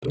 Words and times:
Hai, 0.00 0.08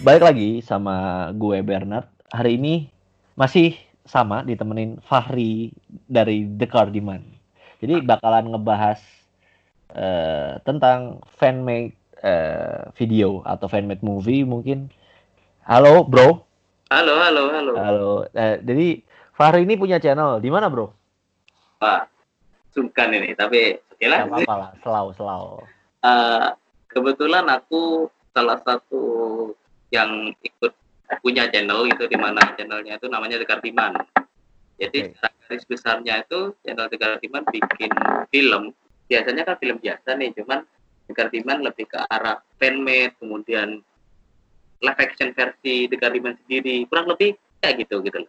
balik 0.00 0.24
lagi 0.24 0.64
sama 0.64 1.28
gue 1.36 1.60
Bernard. 1.60 2.08
Hari 2.32 2.56
ini 2.56 2.88
masih 3.36 3.76
sama 4.08 4.40
ditemenin 4.40 5.04
Fahri 5.04 5.76
dari 6.08 6.48
The 6.48 6.64
Cardiman. 6.64 7.28
Jadi 7.84 8.00
bakalan 8.00 8.56
ngebahas 8.56 9.04
uh, 9.92 10.64
tentang 10.64 11.20
fanmade 11.36 11.92
uh, 12.24 12.88
video 12.96 13.44
atau 13.44 13.68
fanmade 13.68 14.00
movie 14.00 14.48
mungkin. 14.48 14.88
Halo, 15.68 16.08
bro. 16.08 16.40
Halo, 16.88 17.20
halo, 17.20 17.52
halo. 17.52 17.72
Halo. 17.76 18.24
Uh, 18.32 18.56
jadi 18.64 19.04
Fahri 19.36 19.68
ini 19.68 19.76
punya 19.76 20.00
channel 20.00 20.40
di 20.40 20.48
mana, 20.48 20.72
bro? 20.72 20.88
Pak, 21.84 22.13
sungkan 22.74 23.14
ini, 23.14 23.32
tapi 23.38 23.78
oke 23.78 24.06
lah. 24.10 24.26
apa-apa 24.26 24.54
lah, 24.58 24.70
selau, 24.82 25.06
selau. 25.14 25.46
Uh, 26.02 26.50
kebetulan 26.90 27.46
aku 27.46 28.10
salah 28.34 28.58
satu 28.66 29.02
yang 29.94 30.34
ikut 30.42 30.74
punya 31.22 31.46
channel 31.54 31.86
itu 31.86 32.04
di 32.10 32.18
mana 32.18 32.42
channelnya 32.58 32.98
itu 32.98 33.06
namanya 33.06 33.38
The 33.38 33.46
Kardiman. 33.46 33.94
Jadi 34.74 35.14
okay. 35.14 35.30
garis 35.46 35.64
besarnya 35.70 36.26
itu 36.26 36.50
channel 36.66 36.90
The 36.90 36.98
Kardiman 36.98 37.46
bikin 37.46 37.92
film. 38.34 38.74
Biasanya 39.06 39.46
kan 39.46 39.56
film 39.62 39.78
biasa 39.78 40.18
nih, 40.18 40.34
cuman 40.34 40.66
The 41.06 41.14
Kardiman 41.14 41.62
lebih 41.62 41.86
ke 41.86 42.02
arah 42.10 42.42
fanmade, 42.58 43.14
kemudian 43.22 43.84
live 44.82 45.00
action 45.00 45.30
versi 45.30 45.86
The 45.86 45.96
Kardiman 45.96 46.34
sendiri, 46.44 46.82
kurang 46.90 47.06
lebih 47.06 47.38
kayak 47.62 47.86
gitu 47.86 48.02
gitu 48.02 48.18
Oke. 48.20 48.28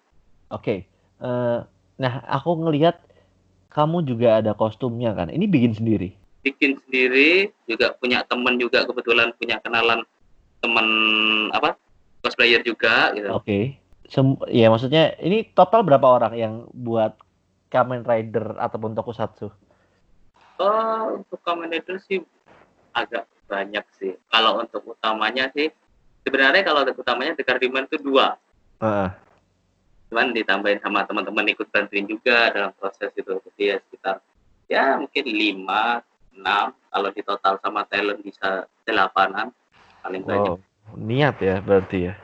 Okay. 0.53 0.79
Uh, 1.17 1.63
nah, 1.97 2.21
aku 2.27 2.59
ngelihat 2.59 3.01
kamu 3.75 4.07
juga 4.07 4.39
ada 4.39 4.55
kostumnya 4.55 5.11
kan. 5.11 5.27
Ini 5.27 5.43
bikin 5.51 5.75
sendiri. 5.75 6.15
Bikin 6.47 6.79
sendiri, 6.87 7.51
juga 7.67 7.91
punya 7.99 8.23
temen 8.23 8.55
juga 8.55 8.87
kebetulan 8.87 9.35
punya 9.35 9.59
kenalan 9.59 10.07
teman 10.63 10.87
apa 11.51 11.75
cosplayer 12.23 12.63
juga 12.63 13.11
gitu. 13.11 13.27
Oke. 13.35 13.43
Okay. 13.43 13.63
Sem 14.07 14.39
ya 14.47 14.71
maksudnya 14.71 15.19
ini 15.19 15.51
total 15.51 15.83
berapa 15.83 16.07
orang 16.07 16.33
yang 16.39 16.53
buat 16.71 17.19
Kamen 17.67 18.07
Rider 18.07 18.55
ataupun 18.55 18.95
Tokusatsu? 18.95 19.51
Oh, 20.61 21.01
untuk 21.19 21.41
Kamen 21.43 21.67
Rider 21.67 21.99
sih 21.99 22.23
agak 22.95 23.27
banyak 23.51 23.83
sih. 23.99 24.15
Kalau 24.31 24.63
untuk 24.63 24.87
utamanya 24.87 25.51
sih 25.51 25.67
sebenarnya 26.23 26.63
kalau 26.63 26.87
untuk 26.87 27.03
utamanya 27.03 27.35
The 27.35 27.43
Cardiman 27.43 27.89
itu 27.91 27.99
dua. 27.99 28.39
Uh 28.79 29.11
cuman 30.09 30.31
ditambahin 30.31 30.79
sama 30.81 31.03
teman-teman 31.03 31.49
ikut 31.51 31.67
bantuin 31.73 32.05
juga 32.05 32.53
dalam 32.53 32.71
proses 32.77 33.09
itu. 33.13 33.31
Jadi 33.31 33.63
ya 33.63 33.75
sekitar 33.81 34.15
ya 34.69 34.83
mungkin 34.99 35.23
lima 35.25 36.01
enam. 36.35 36.75
Kalau 36.75 37.09
di 37.11 37.21
total 37.25 37.59
sama 37.59 37.83
talent 37.89 38.23
bisa 38.23 38.69
delapanan 38.87 39.51
paling 39.99 40.23
wow. 40.23 40.29
banyak. 40.29 40.59
niat 40.95 41.35
ya 41.41 41.55
berarti 41.59 41.99
ya? 42.11 42.15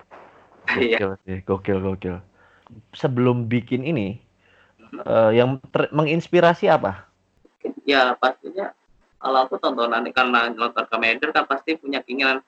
Iya. 0.71 0.97
gokil 1.03 1.11
sih 1.27 1.37
gokil 1.43 1.77
gokil. 1.83 2.15
Sebelum 2.95 3.51
bikin 3.51 3.83
ini 3.83 4.23
uh, 5.03 5.33
yang 5.33 5.59
menginspirasi 5.91 6.71
apa? 6.71 7.09
Ya 7.83 8.15
pastinya 8.15 8.71
kalau 9.21 9.45
aku 9.45 9.59
tontonan 9.61 10.07
karena 10.09 10.49
nonton 10.49 10.85
Commander 10.87 11.29
kan 11.35 11.45
pasti 11.45 11.75
punya 11.75 11.99
keinginan 12.01 12.39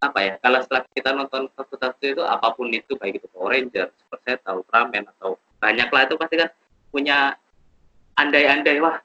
apa 0.00 0.18
ya 0.24 0.34
kalau 0.40 0.58
setelah 0.64 0.82
kita 0.96 1.10
nonton 1.12 1.42
satu-satu 1.52 2.04
itu 2.08 2.22
apa 2.24 2.48
pun 2.56 2.72
itu 2.72 2.96
baik 2.96 3.20
itu 3.20 3.28
Power 3.36 3.52
Ranger, 3.52 3.92
Super 4.00 4.18
Sentai, 4.24 4.56
Ultraman 4.56 5.04
atau 5.16 5.36
banyak 5.60 5.88
lah 5.92 6.02
itu 6.08 6.14
pasti 6.16 6.34
kan 6.40 6.50
punya 6.88 7.36
andai-andai 8.16 8.80
wah 8.80 8.96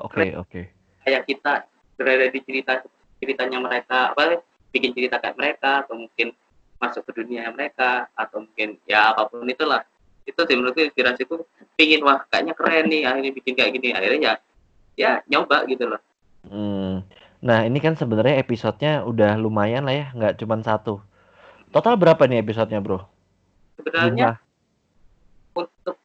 oke 0.00 0.16
okay, 0.16 0.32
oke. 0.32 0.48
Okay. 0.48 0.64
kayak 1.04 1.28
kita 1.28 1.68
berada 2.00 2.26
di 2.32 2.40
cerita 2.40 2.80
ceritanya 3.20 3.60
mereka 3.60 4.16
apa 4.16 4.40
bikin 4.72 4.96
cerita 4.96 5.20
kayak 5.20 5.36
mereka 5.36 5.84
atau 5.84 6.00
mungkin 6.00 6.32
masuk 6.80 7.04
ke 7.04 7.20
dunia 7.20 7.52
mereka 7.52 8.08
atau 8.16 8.40
mungkin 8.40 8.80
ya 8.88 9.12
apa 9.12 9.28
pun 9.28 9.44
itulah. 9.44 9.84
Itu 10.24 10.48
sih 10.48 10.56
menurutku 10.56 10.80
inspirasiku 10.80 11.44
pingin 11.76 12.00
wah 12.00 12.24
kayaknya 12.32 12.56
keren 12.56 12.88
nih 12.88 13.04
akhirnya 13.04 13.32
bikin 13.36 13.52
kayak 13.52 13.76
gini. 13.76 13.92
Akhirnya 13.92 14.18
ya 14.24 14.34
ya 14.96 15.10
nyoba 15.28 15.68
gitu 15.68 15.84
loh. 15.84 16.00
Hmm 16.48 17.04
Nah, 17.40 17.64
ini 17.64 17.80
kan 17.80 17.96
sebenarnya 17.96 18.36
episodenya 18.36 19.00
udah 19.08 19.40
lumayan 19.40 19.88
lah 19.88 19.96
ya, 19.96 20.06
nggak 20.12 20.36
cuma 20.44 20.60
satu. 20.60 21.00
Total 21.72 21.96
berapa 21.96 22.20
nih 22.28 22.44
episodenya, 22.44 22.84
bro? 22.84 23.00
Sebenarnya 23.80 24.36
untuk 25.56 25.96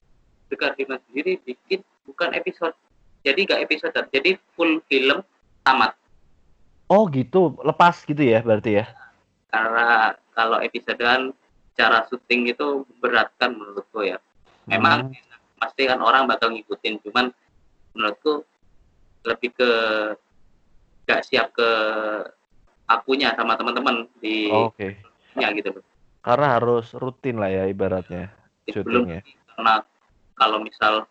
dekat 0.47 0.79
Dimas 0.79 1.03
sendiri 1.11 1.35
bikin 1.43 1.83
bukan 2.07 2.31
episode, 2.31 2.71
jadi 3.27 3.39
nggak 3.43 3.61
episode, 3.67 3.99
jadi 4.15 4.39
full 4.55 4.79
film 4.87 5.19
tamat. 5.67 5.91
Oh 6.87 7.09
gitu, 7.11 7.57
lepas 7.65 7.99
gitu 8.07 8.23
ya 8.23 8.39
berarti 8.39 8.79
ya? 8.79 8.85
Karena 9.51 10.15
kalau 10.31 10.63
episodean 10.63 11.35
cara 11.75 12.07
syuting 12.07 12.55
itu 12.55 12.87
berat 13.03 13.27
kan 13.35 13.51
menurutku 13.51 14.07
ya. 14.07 14.21
Memang 14.71 15.11
hmm. 15.11 15.59
pasti 15.59 15.83
kan 15.83 15.99
orang 15.99 16.31
bakal 16.31 16.55
ngikutin, 16.55 17.03
cuman 17.03 17.35
menurutku 17.91 18.47
lebih 19.25 19.51
ke 19.57 19.71
nggak 21.05 21.21
siap 21.25 21.53
ke 21.53 21.69
akunya 22.89 23.33
sama 23.37 23.57
teman-teman 23.57 24.09
di 24.21 24.49
oh, 24.49 24.69
oke. 24.69 24.77
okay. 24.77 24.91
ya 25.37 25.53
gitu 25.53 25.73
karena 26.25 26.57
harus 26.57 26.89
rutin 26.97 27.37
lah 27.37 27.49
ya 27.49 27.69
ibaratnya 27.69 28.33
syutingnya. 28.69 29.21
karena 29.53 29.85
kalau 30.35 30.57
misal 30.61 31.05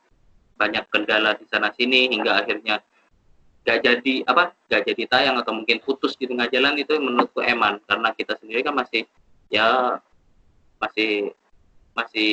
banyak 0.59 0.85
kendala 0.91 1.35
di 1.35 1.47
sana 1.51 1.71
sini 1.75 2.11
hingga 2.11 2.43
akhirnya 2.43 2.83
nggak 3.65 3.81
jadi 3.81 4.15
apa 4.29 4.53
nggak 4.69 4.83
jadi 4.93 5.03
tayang 5.09 5.37
atau 5.41 5.57
mungkin 5.57 5.81
putus 5.81 6.21
di 6.21 6.29
tengah 6.29 6.47
jalan 6.53 6.77
itu 6.77 6.93
menurutku 7.01 7.41
eman. 7.41 7.81
Karena 7.89 8.13
kita 8.13 8.37
sendiri 8.37 8.61
kan 8.61 8.77
masih 8.77 9.09
ya 9.49 9.99
masih 10.77 11.33
masih 11.97 12.33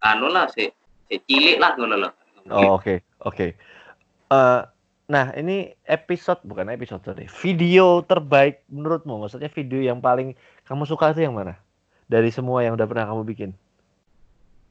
anu 0.00 0.32
lah 0.32 0.48
si, 0.48 0.72
si 1.12 1.20
cilik 1.28 1.60
lah 1.60 1.76
ngono 1.76 2.08
loh. 2.08 2.12
Oh, 2.48 2.80
oke 2.80 3.04
oke. 3.28 3.52
Eh, 4.32 4.60
Nah, 5.04 5.36
ini 5.36 5.76
episode 5.84 6.40
bukan 6.48 6.72
episode 6.72 7.04
sorry, 7.04 7.28
video 7.44 8.00
terbaik 8.00 8.64
menurutmu? 8.72 9.20
Maksudnya 9.20 9.52
video 9.52 9.84
yang 9.84 10.00
paling 10.00 10.32
kamu 10.64 10.88
suka 10.88 11.12
itu 11.12 11.28
yang 11.28 11.36
mana? 11.36 11.60
Dari 12.08 12.32
semua 12.32 12.64
yang 12.64 12.72
udah 12.72 12.88
pernah 12.88 13.12
kamu 13.12 13.22
bikin? 13.28 13.50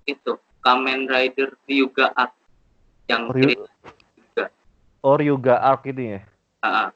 Itu 0.09 0.41
Kamen 0.65 1.05
Rider 1.05 1.53
Ryuga 1.69 2.09
Arc 2.17 2.33
yang 3.05 3.29
oh, 3.29 3.35
Ryuga. 3.35 3.69
Oh, 5.05 5.15
Ryuga 5.21 5.55
Arc 5.61 5.85
itu 5.85 6.17
ya? 6.17 6.19
Uh 6.65 6.65
-huh. 6.65 6.89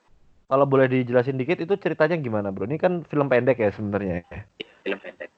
Kalau 0.48 0.66
boleh 0.66 0.88
dijelasin 0.88 1.38
dikit 1.38 1.60
itu 1.60 1.76
ceritanya 1.76 2.16
gimana, 2.16 2.50
Bro? 2.50 2.72
Ini 2.72 2.80
kan 2.80 3.04
film 3.06 3.28
pendek 3.28 3.60
ya 3.60 3.70
sebenarnya. 3.70 4.24
Film 4.82 4.98
pendek. 4.98 5.30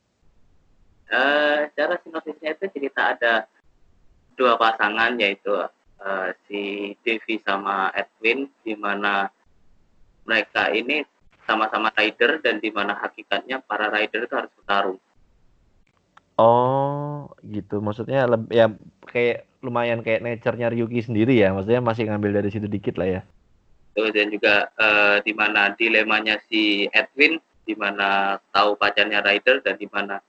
Uh, 1.09 1.65
cara 1.73 1.97
sinopsisnya 2.05 2.53
itu 2.53 2.69
cerita 2.69 3.17
ada 3.17 3.33
dua 4.37 4.53
pasangan 4.61 5.17
yaitu 5.17 5.49
uh, 6.03 6.29
si 6.47 6.93
Devi 7.03 7.39
sama 7.43 7.91
Edwin 7.95 8.47
di 8.63 8.73
mana 8.75 9.27
mereka 10.27 10.69
ini 10.71 11.03
sama-sama 11.49 11.89
rider 11.97 12.37
dan 12.45 12.61
di 12.61 12.69
mana 12.69 12.93
hakikatnya 12.93 13.65
para 13.65 13.89
rider 13.89 14.29
itu 14.29 14.35
harus 14.37 14.53
bertarung. 14.53 15.01
Oh, 16.39 17.27
gitu. 17.43 17.81
Maksudnya 17.81 18.29
ya 18.53 18.71
kayak 19.09 19.49
lumayan 19.59 19.99
kayak 20.05 20.23
nature-nya 20.23 20.71
Ryuki 20.71 21.01
sendiri 21.03 21.35
ya. 21.35 21.51
Maksudnya 21.51 21.81
masih 21.81 22.07
ngambil 22.07 22.39
dari 22.39 22.49
situ 22.53 22.69
dikit 22.69 22.95
lah 22.95 23.19
ya. 23.19 23.21
Terus 23.97 24.13
dan 24.13 24.29
juga 24.29 24.69
uh, 24.77 25.17
di 25.25 25.33
mana 25.33 25.73
dilemanya 25.73 26.39
si 26.47 26.87
Edwin 26.93 27.41
di 27.65 27.73
mana 27.75 28.39
tahu 28.53 28.77
pacarnya 28.77 29.19
rider 29.25 29.59
dan 29.65 29.75
di 29.75 29.89
mana 29.89 30.21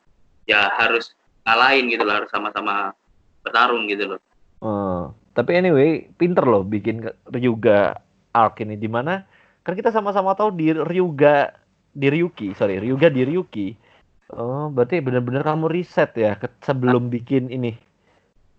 ya 0.48 0.72
harus 0.80 1.14
ngalahin 1.44 1.92
gitu 1.92 2.02
loh, 2.02 2.24
harus 2.24 2.30
sama-sama 2.32 2.96
bertarung 3.44 3.86
gitu 3.86 4.16
loh. 4.16 4.20
Oh. 4.64 5.19
Tapi 5.30 5.50
anyway, 5.54 6.10
pinter 6.18 6.42
loh 6.42 6.66
bikin 6.66 7.06
Ryuga 7.30 7.94
arc 8.34 8.62
ini 8.62 8.74
di 8.74 8.90
mana 8.90 9.22
kan 9.62 9.78
kita 9.78 9.94
sama-sama 9.94 10.34
tahu 10.34 10.50
di 10.54 10.74
Ryuga 10.74 11.54
di 11.90 12.06
Ryuki, 12.10 12.54
sorry, 12.54 12.82
Ryuga 12.82 13.10
di 13.10 13.22
Ryuki. 13.22 13.68
Oh, 14.30 14.70
berarti 14.70 15.02
benar-benar 15.02 15.42
kamu 15.42 15.66
riset 15.70 16.14
ya 16.14 16.38
sebelum 16.62 17.10
bikin 17.10 17.50
ini. 17.50 17.74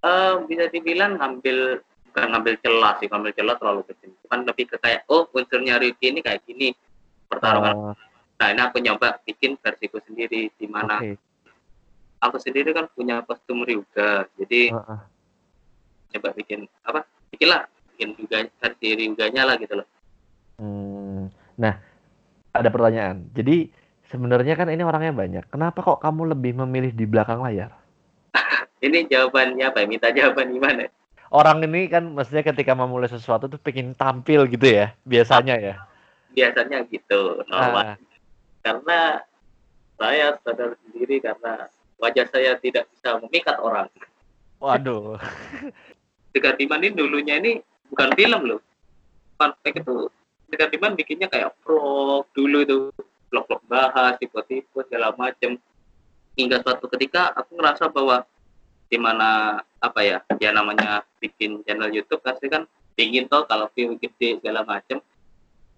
Uh, 0.04 0.44
bisa 0.48 0.68
dibilang 0.68 1.16
ngambil 1.16 1.80
bukan 2.12 2.28
ngambil 2.36 2.54
celah 2.60 2.94
sih, 3.00 3.08
ngambil 3.08 3.32
celah 3.36 3.56
terlalu 3.56 3.82
kecil. 3.88 4.12
Cuman 4.28 4.40
lebih 4.44 4.66
ke 4.72 4.76
kayak 4.80 5.08
oh 5.08 5.28
unsurnya 5.32 5.80
Ryuki 5.80 6.12
ini 6.12 6.20
kayak 6.20 6.44
gini 6.44 6.76
pertarungan. 7.28 7.76
Uh, 7.76 7.94
nah, 8.40 8.48
ini 8.52 8.62
aku 8.64 8.78
nyoba 8.84 9.20
bikin 9.24 9.56
versiku 9.60 10.04
sendiri 10.04 10.52
di 10.56 10.68
mana 10.68 11.00
okay. 11.00 11.16
aku 12.20 12.36
sendiri 12.40 12.76
kan 12.76 12.92
punya 12.92 13.24
kostum 13.24 13.64
Ryuga. 13.64 14.28
Jadi 14.36 14.76
uh, 14.76 14.80
uh 14.80 15.11
coba 16.18 16.36
bikin 16.36 16.68
apa 16.84 17.08
bikin 17.32 17.48
lah 17.50 17.64
bikin 17.94 18.18
juga 18.18 18.38
versi 18.60 18.88
Ryuganya 18.98 19.44
lah 19.46 19.56
gitu 19.62 19.78
loh. 19.78 19.88
Hmm, 20.62 21.30
nah 21.58 21.78
ada 22.52 22.70
pertanyaan. 22.70 23.32
Jadi 23.32 23.72
sebenarnya 24.12 24.60
kan 24.60 24.68
ini 24.68 24.84
orangnya 24.84 25.16
banyak. 25.16 25.46
Kenapa 25.48 25.80
kok 25.80 26.04
kamu 26.04 26.36
lebih 26.36 26.58
memilih 26.66 26.92
di 26.92 27.06
belakang 27.08 27.40
layar? 27.40 27.72
Ini 28.86 29.08
jawabannya 29.08 29.66
apa 29.70 29.86
minta 29.86 30.10
jawaban 30.10 30.52
gimana? 30.52 30.90
Orang 31.32 31.64
ini 31.64 31.88
kan 31.88 32.12
maksudnya 32.12 32.44
ketika 32.44 32.76
memulai 32.76 33.08
sesuatu 33.08 33.48
tuh 33.48 33.56
pengen 33.56 33.96
tampil 33.96 34.52
gitu 34.52 34.68
ya 34.68 34.92
biasanya 35.08 35.56
ya? 35.64 35.76
Biasanya 36.36 36.84
gitu 36.92 37.40
normal. 37.48 37.96
Ah. 37.96 37.98
karena 38.62 39.00
saya 39.96 40.38
sadar 40.44 40.76
sendiri 40.84 41.24
karena 41.24 41.72
wajah 42.04 42.28
saya 42.28 42.60
tidak 42.60 42.84
bisa 42.92 43.16
memikat 43.24 43.58
orang. 43.64 43.88
Waduh 44.60 45.16
Dekat 46.32 46.56
Diman 46.60 46.80
ini 46.80 46.96
dulunya 46.96 47.36
ini 47.40 47.60
bukan 47.92 48.10
film 48.16 48.42
loh. 48.48 48.62
Fun 49.36 49.52
fact 49.60 49.84
itu. 49.84 50.08
Dekat 50.48 50.72
Diman 50.72 50.96
bikinnya 50.96 51.28
kayak 51.28 51.56
vlog 51.64 52.28
dulu 52.32 52.58
itu 52.64 52.78
vlog-vlog 53.32 53.62
bahas 53.68 54.16
tipe-tipe 54.20 54.80
segala 54.88 55.12
macem. 55.16 55.60
Hingga 56.36 56.64
suatu 56.64 56.88
ketika 56.92 57.36
aku 57.36 57.60
ngerasa 57.60 57.92
bahwa 57.92 58.24
di 58.92 59.00
mana 59.00 59.60
apa 59.80 60.00
ya 60.04 60.18
ya 60.40 60.52
namanya 60.52 61.04
bikin 61.24 61.64
channel 61.64 61.92
YouTube 61.92 62.20
pasti 62.24 62.52
kan 62.52 62.68
ingin 63.00 63.28
toh 63.32 63.48
kalau 63.48 63.72
view 63.76 63.96
gede 64.00 64.40
segala 64.40 64.64
macem. 64.64 65.04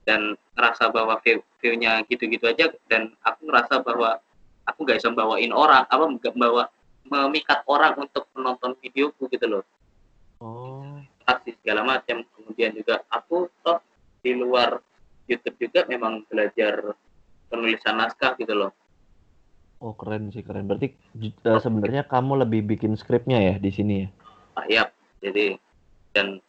Dan 0.04 0.36
ngerasa 0.54 0.92
bahwa 0.92 1.18
view 1.24 1.42
view-nya 1.64 2.04
gitu-gitu 2.12 2.46
aja 2.52 2.68
dan 2.92 3.16
aku 3.24 3.48
ngerasa 3.48 3.80
bahwa 3.80 4.20
aku 4.68 4.84
nggak 4.84 5.00
bisa 5.00 5.16
bawain 5.16 5.56
orang 5.56 5.88
apa 5.88 6.04
nggak 6.04 6.36
bawa 6.36 6.68
memikat 7.08 7.64
orang 7.68 7.96
untuk 8.00 8.28
menonton 8.36 8.76
videoku 8.80 9.28
gitu 9.32 9.48
loh. 9.48 9.64
oh 9.64 9.83
aksi 11.26 11.56
segala 11.62 11.82
macam. 11.84 12.24
Kemudian 12.36 12.76
juga 12.76 13.04
aku 13.10 13.50
toh 13.64 13.80
di 14.24 14.36
luar 14.36 14.80
YouTube 15.28 15.58
juga 15.60 15.88
memang 15.88 16.24
belajar 16.28 16.96
penulisan 17.48 18.00
naskah 18.00 18.36
gitu 18.40 18.54
loh. 18.56 18.72
Oh 19.84 19.96
keren 19.96 20.32
sih 20.32 20.44
keren. 20.44 20.68
Berarti 20.68 20.96
eh, 21.20 21.60
sebenarnya 21.60 22.08
kamu 22.08 22.48
lebih 22.48 22.64
bikin 22.76 22.96
skripnya 22.96 23.40
ya 23.40 23.56
di 23.60 23.72
sini 23.72 23.94
ya? 24.04 24.10
Ah, 24.56 24.66
iya. 24.68 24.84
Jadi 25.24 25.56
dan 26.16 26.40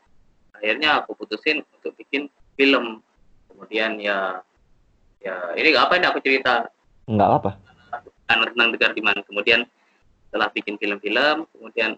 akhirnya 0.55 1.03
aku 1.03 1.19
putusin 1.19 1.63
untuk 1.79 1.95
bikin 1.99 2.31
film. 2.55 3.03
Kemudian 3.51 3.99
ya 4.03 4.43
ya 5.23 5.35
ini 5.59 5.75
apa 5.75 5.99
ini 5.99 6.07
aku 6.07 6.19
cerita. 6.23 6.67
Nggak 7.07 7.31
apa 7.43 7.53
karena 8.29 8.45
tentang 8.51 8.69
Tegar 8.75 8.93
Diman. 8.97 9.19
Kemudian 9.29 9.61
setelah 10.29 10.49
bikin 10.51 10.75
film-film 10.81 11.47
kemudian 11.55 11.95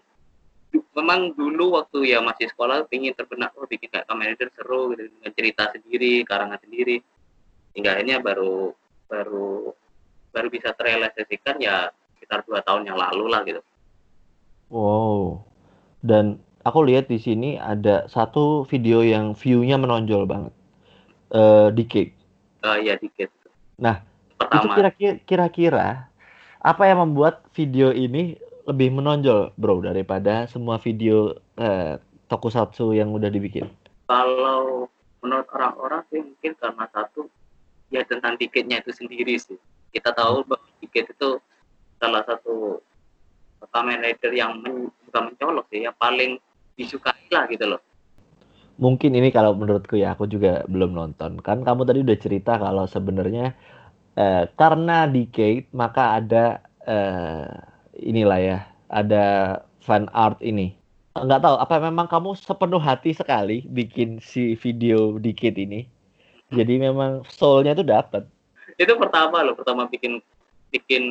memang 0.97 1.37
dulu 1.37 1.77
waktu 1.77 2.17
ya 2.17 2.19
masih 2.25 2.49
sekolah 2.49 2.89
pingin 2.89 3.13
terbenak 3.13 3.53
oh 3.53 3.69
bikin 3.69 3.93
kayak 3.93 4.09
Kamen 4.09 4.33
Rider 4.33 4.49
seru 4.49 4.97
gitu 4.97 5.13
dengan 5.13 5.31
cerita 5.37 5.63
sendiri 5.69 6.25
karangan 6.25 6.57
sendiri. 6.57 6.97
Hingga 7.77 7.89
akhirnya 7.93 8.17
baru 8.17 8.73
baru 9.05 9.77
baru 10.33 10.47
bisa 10.49 10.73
terrealisasikan 10.73 11.61
ya 11.61 11.93
sekitar 12.17 12.41
dua 12.49 12.65
tahun 12.65 12.89
yang 12.89 12.97
lalu 12.97 13.25
lah 13.29 13.45
gitu. 13.45 13.61
Wow. 14.73 15.45
Dan 16.01 16.41
aku 16.65 16.81
lihat 16.89 17.05
di 17.07 17.21
sini 17.21 17.61
ada 17.61 18.09
satu 18.09 18.65
video 18.65 19.05
yang 19.05 19.37
view-nya 19.37 19.77
menonjol 19.77 20.25
banget. 20.25 20.53
Eh 21.29 21.69
Decade 21.77 22.15
Eh 22.63 22.77
ya 22.87 22.95
dikit 22.97 23.29
Nah, 23.77 24.01
itu 24.01 24.41
pertama. 24.41 24.73
kira-kira 24.73 25.13
kira-kira 25.21 25.87
apa 26.57 26.83
yang 26.89 27.05
membuat 27.05 27.45
video 27.53 27.93
ini 27.93 28.41
lebih 28.67 28.91
menonjol, 28.99 29.55
bro, 29.55 29.79
daripada 29.79 30.43
semua 30.51 30.75
video 30.77 31.33
eh, 31.55 31.95
tokusatsu 32.27 32.91
yang 32.91 33.15
udah 33.15 33.31
dibikin? 33.31 33.71
kalau 34.07 34.87
menurut 35.19 35.47
orang-orang 35.51 36.01
sih 36.09 36.23
mungkin 36.23 36.55
karena 36.55 36.87
satu 36.89 37.27
ya 37.91 38.01
tentang 38.07 38.39
tiketnya 38.39 38.79
itu 38.79 38.95
sendiri 38.95 39.35
sih 39.35 39.59
kita 39.91 40.15
tahu 40.15 40.47
bahwa 40.47 40.67
tiket 40.79 41.11
itu 41.11 41.37
salah 41.99 42.23
satu 42.23 42.79
Kamen 43.57 43.99
Rider 43.99 44.31
yang 44.31 44.63
men, 44.63 44.87
bukan 45.09 45.33
mencolok 45.33 45.65
sih 45.69 45.83
yang 45.83 45.95
paling 45.99 46.39
disukai 46.79 47.27
lah 47.29 47.45
gitu 47.51 47.67
loh 47.67 47.81
Mungkin 48.77 49.09
ini 49.17 49.33
kalau 49.33 49.57
menurutku 49.57 49.97
ya, 49.97 50.13
aku 50.13 50.29
juga 50.29 50.61
belum 50.69 50.93
nonton. 50.93 51.41
Kan 51.41 51.65
kamu 51.65 51.81
tadi 51.81 52.05
udah 52.05 52.17
cerita 52.21 52.61
kalau 52.61 52.85
sebenarnya 52.85 53.57
eh, 54.13 54.45
karena 54.53 55.09
Decade 55.09 55.65
maka 55.73 56.21
ada 56.21 56.61
eh, 56.85 57.57
inilah 57.99 58.39
ya, 58.39 58.59
ada 58.87 59.25
fan 59.83 60.07
art 60.13 60.39
ini. 60.39 60.77
Nggak 61.17 61.41
tahu 61.41 61.55
apa 61.57 61.75
memang 61.81 62.05
kamu 62.05 62.37
sepenuh 62.37 62.77
hati 62.77 63.13
sekali 63.13 63.65
bikin 63.65 64.21
si 64.21 64.53
video 64.57 65.17
Decade 65.17 65.57
ini. 65.57 65.89
Jadi 66.53 66.79
memang 66.79 67.25
soul-nya 67.27 67.75
tuh 67.75 67.87
dapet. 67.87 68.23
itu 68.77 68.93
pertama 68.93 69.41
loh 69.41 69.57
pertama 69.57 69.89
bikin 69.89 70.21
bikin 70.69 71.03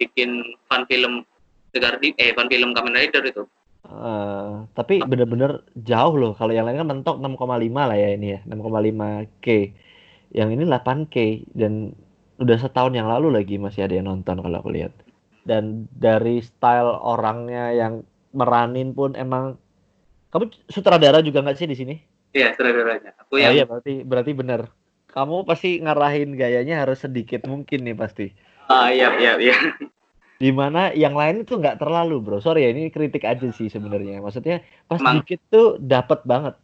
bikin 0.00 0.56
fan 0.64 0.88
film 0.88 1.28
Tegar 1.68 2.00
di 2.00 2.16
eh 2.16 2.32
fan 2.32 2.48
film 2.48 2.72
Kamen 2.72 2.96
Rider 2.96 3.20
itu 3.28 3.44
Eh, 3.82 4.52
tapi 4.78 5.02
bener-bener 5.02 5.66
jauh 5.74 6.14
loh. 6.14 6.32
Kalau 6.38 6.54
yang 6.54 6.64
lain 6.70 6.80
kan 6.80 6.88
mentok 6.88 7.16
6,5 7.18 7.82
lah 7.90 7.98
ya 7.98 8.14
ini 8.14 8.38
ya, 8.38 8.40
6,5 8.46 9.26
K. 9.42 9.74
Yang 10.32 10.48
ini 10.54 10.64
8 10.64 11.10
K 11.10 11.16
dan 11.52 11.92
udah 12.38 12.56
setahun 12.56 12.94
yang 12.94 13.10
lalu 13.10 13.34
lagi 13.34 13.58
masih 13.58 13.84
ada 13.84 13.94
yang 13.98 14.06
nonton 14.08 14.38
kalau 14.38 14.56
aku 14.62 14.70
lihat. 14.70 14.94
Dan 15.42 15.90
dari 15.90 16.38
style 16.38 16.86
orangnya 16.88 17.70
yang 17.70 18.06
meranin 18.30 18.92
pun 18.92 19.12
emang 19.12 19.58
kamu 20.30 20.48
sutradara 20.66 21.20
juga 21.20 21.42
nggak 21.42 21.58
sih 21.58 21.68
di 21.68 21.76
sini? 21.76 21.96
iya 22.32 22.56
saudaranya 22.56 23.12
aku 23.20 23.36
Oh 23.36 23.40
yang 23.44 23.52
iya 23.52 23.64
berarti 23.68 24.00
berarti 24.02 24.32
bener. 24.32 24.60
Kamu 25.12 25.44
pasti 25.44 25.76
ngarahin 25.76 26.32
gayanya 26.32 26.80
harus 26.80 27.04
sedikit 27.04 27.44
mungkin 27.44 27.84
nih 27.84 27.92
pasti. 27.92 28.32
ah 28.64 28.88
iya 28.88 29.12
iya 29.20 29.36
iya 29.36 29.56
Di 30.40 30.48
mana 30.50 30.90
yang 30.90 31.12
lain 31.12 31.44
itu 31.44 31.54
nggak 31.54 31.76
terlalu 31.78 32.18
bro. 32.18 32.38
Sorry 32.40 32.64
ya 32.64 32.72
ini 32.72 32.88
kritik 32.88 33.22
aja 33.22 33.44
sih 33.52 33.68
sebenarnya. 33.68 34.18
Maksudnya 34.18 34.64
pas 34.88 34.98
Emang- 34.98 35.20
dikit 35.20 35.38
tuh 35.46 35.76
dapat 35.76 36.24
banget. 36.24 36.54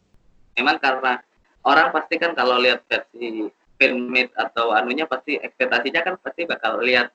memang 0.56 0.80
karena 0.80 1.20
orang 1.62 1.92
pasti 1.92 2.16
kan 2.16 2.34
kalau 2.34 2.58
lihat 2.58 2.82
versi 2.88 3.46
filmmate 3.78 4.34
atau 4.34 4.74
anunya 4.74 5.06
pasti 5.06 5.36
ekspektasinya 5.36 6.00
kan 6.02 6.14
pasti 6.18 6.42
bakal 6.42 6.80
lihat 6.80 7.12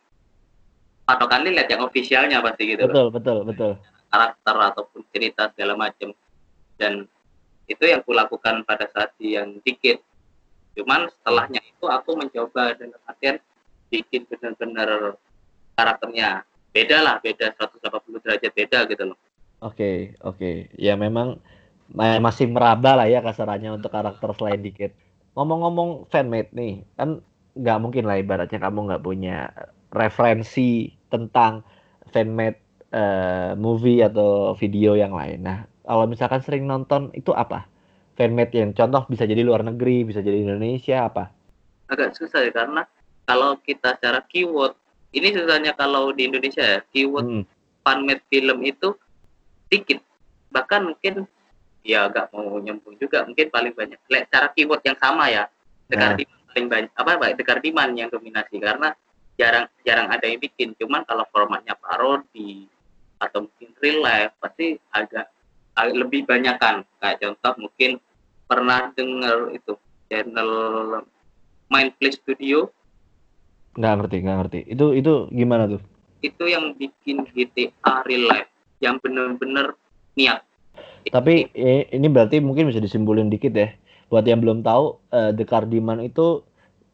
patokannya 1.14 1.54
lihat 1.54 1.70
yang 1.70 1.86
officialnya 1.86 2.42
pasti 2.42 2.64
gitu 2.74 2.90
loh. 2.90 2.90
Betul 2.90 3.08
betul 3.14 3.38
betul. 3.46 3.72
karakter 4.14 4.56
ataupun 4.74 5.02
cerita 5.10 5.50
segala 5.54 5.74
macam 5.74 6.14
dan 6.78 7.10
itu 7.66 7.84
yang 7.86 8.06
kulakukan 8.06 8.62
pada 8.62 8.86
saat 8.94 9.10
yang 9.18 9.58
dikit 9.66 9.98
cuman 10.78 11.10
setelahnya 11.10 11.62
itu 11.66 11.86
aku 11.90 12.14
mencoba 12.14 12.78
dengan 12.78 13.02
artian 13.10 13.42
bikin 13.90 14.30
benar-benar 14.30 15.18
karakternya 15.74 16.46
beda 16.70 16.98
lah 17.02 17.16
beda 17.26 17.58
180 17.58 18.22
derajat 18.22 18.52
beda 18.54 18.80
gitu 18.86 19.04
loh 19.14 19.18
Oke 19.64 20.20
oke. 20.20 20.76
Ya 20.76 21.00
memang 21.00 21.40
ma- 21.88 22.20
masih 22.20 22.52
meraba 22.52 23.00
lah 23.00 23.08
ya 23.08 23.24
kasarannya 23.24 23.80
untuk 23.80 23.96
karakter 23.96 24.36
selain 24.36 24.60
dikit. 24.60 24.92
Ngomong-ngomong 25.40 26.12
fanmade 26.12 26.52
nih, 26.52 26.84
kan 27.00 27.24
nggak 27.56 27.80
mungkin 27.80 28.04
lah 28.04 28.20
ibaratnya 28.20 28.60
kamu 28.60 28.80
nggak 28.92 29.04
punya 29.08 29.50
referensi 29.96 30.92
tentang 31.14 31.62
fanmade 32.10 32.58
eh, 32.90 33.54
movie 33.54 34.02
atau 34.02 34.58
video 34.58 34.98
yang 34.98 35.14
lain. 35.14 35.46
Nah, 35.46 35.70
kalau 35.86 36.10
misalkan 36.10 36.42
sering 36.42 36.66
nonton 36.66 37.14
itu 37.14 37.30
apa? 37.30 37.70
Fanmade 38.18 38.54
yang 38.58 38.74
contoh 38.74 39.06
bisa 39.06 39.30
jadi 39.30 39.46
luar 39.46 39.62
negeri, 39.62 40.10
bisa 40.10 40.26
jadi 40.26 40.42
Indonesia 40.42 41.06
apa? 41.06 41.44
agak 41.94 42.18
susah 42.18 42.42
ya 42.42 42.52
karena 42.52 42.82
kalau 43.24 43.56
kita 43.62 43.96
secara 44.00 44.26
keyword 44.26 44.74
ini 45.14 45.30
susahnya 45.36 45.78
kalau 45.78 46.12
di 46.12 46.28
Indonesia 46.28 46.64
ya 46.64 46.80
keyword 46.90 47.26
Hmm, 47.28 47.44
fanmade 47.86 48.24
film 48.28 48.58
itu 48.66 48.98
dikit 49.70 50.02
bahkan 50.50 50.90
mungkin 50.90 51.30
ya 51.84 52.08
agak 52.08 52.32
mau 52.32 52.58
nyambung 52.58 52.96
juga 52.98 53.28
mungkin 53.28 53.52
paling 53.52 53.74
banyak 53.76 54.00
Lek, 54.08 54.32
cara 54.32 54.50
keyword 54.56 54.82
yang 54.88 54.98
sama 54.98 55.30
ya 55.30 55.46
Dekar 55.88 56.16
Nah. 56.16 56.18
Diman 56.18 56.40
paling 56.54 56.68
banyak 56.70 56.92
apa 56.94 57.12
Pak 57.18 57.30
yang 57.98 58.10
dominasi 58.14 58.56
karena 58.62 58.94
jarang 59.44 59.68
jarang 59.84 60.08
ada 60.08 60.24
yang 60.24 60.40
bikin 60.40 60.72
cuman 60.80 61.04
kalau 61.04 61.28
formatnya 61.36 61.76
parodi 61.76 62.64
atau 63.20 63.44
mungkin 63.44 63.70
real 63.84 64.00
life 64.00 64.32
pasti 64.40 64.80
agak, 64.96 65.28
agak 65.76 65.96
lebih 66.00 66.24
banyak 66.24 66.56
kan 66.56 66.88
kayak 67.04 67.20
contoh 67.20 67.68
mungkin 67.68 68.00
pernah 68.48 68.88
dengar 68.96 69.52
itu 69.52 69.76
channel 70.08 70.52
Mindplay 71.68 72.16
Studio 72.16 72.72
nggak 73.74 73.94
ngerti 74.00 74.18
nggak 74.22 74.38
ngerti. 74.38 74.60
Itu 74.70 74.86
itu 74.94 75.28
gimana 75.34 75.66
tuh? 75.68 75.82
itu 76.24 76.48
yang 76.48 76.72
bikin 76.80 77.28
GTA 77.36 78.00
real 78.08 78.32
life 78.32 78.48
yang 78.80 78.96
bener-bener 79.04 79.76
niat 80.16 80.40
Tapi 81.04 81.52
i- 81.52 81.88
ini 81.92 82.08
berarti 82.08 82.40
mungkin 82.40 82.72
bisa 82.72 82.80
disimpulin 82.80 83.28
dikit 83.28 83.52
ya. 83.52 83.76
Buat 84.08 84.24
yang 84.24 84.40
belum 84.40 84.64
tahu, 84.64 85.04
eh, 85.12 85.36
The 85.36 85.44
Cardiman 85.44 86.00
itu 86.00 86.48